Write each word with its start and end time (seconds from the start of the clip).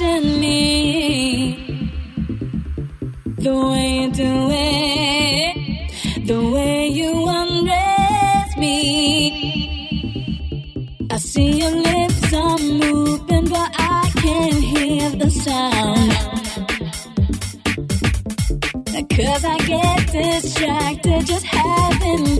touching 0.00 0.40
me. 0.40 1.66
The 3.38 3.54
way 3.54 4.00
you 4.00 4.10
do 4.12 4.48
it, 4.50 6.26
the 6.26 6.50
way 6.50 6.88
you 6.88 7.28
undress 7.28 8.56
me. 8.56 8.78
I 11.10 11.16
see 11.18 11.58
your 11.60 11.70
lips 11.70 12.32
are 12.32 12.58
moving, 12.58 13.48
but 13.48 13.70
I 13.78 14.10
can't 14.16 14.62
hear 14.72 15.10
the 15.10 15.30
sound. 15.30 16.12
Cause 19.16 19.44
I 19.44 19.58
get 19.58 20.12
distracted 20.12 21.26
just 21.26 21.44
having 21.44 22.39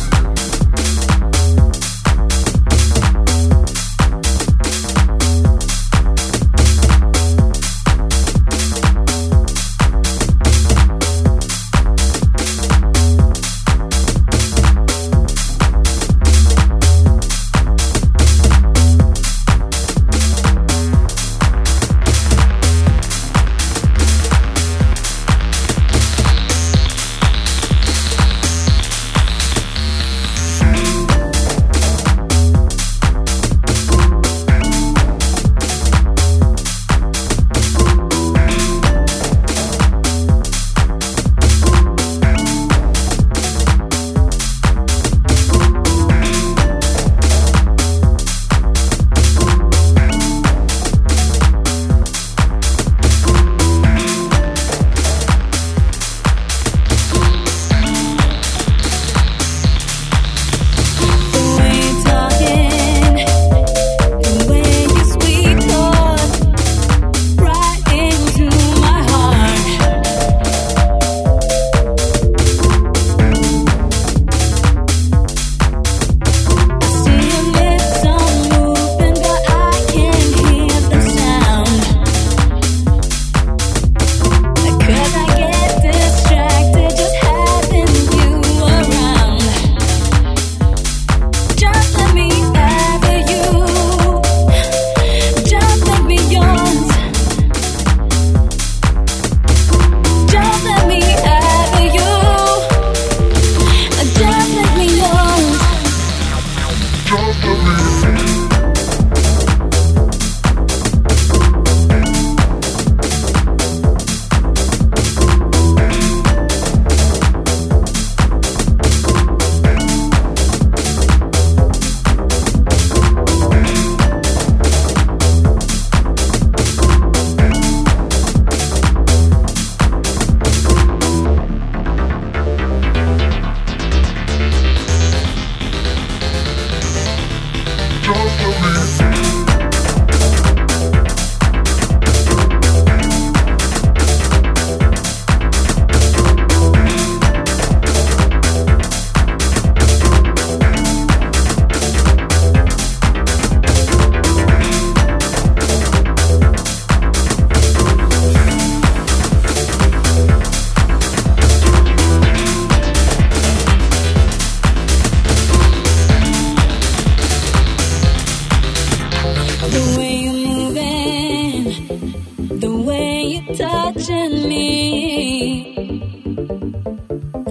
touching 174.01 174.49
me. 174.49 175.73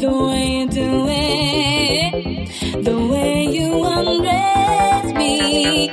The 0.01 0.11
way 0.11 0.67
you 0.67 0.67
the 2.83 2.99
way 3.11 3.45
you 3.45 3.69
me. 5.15 5.91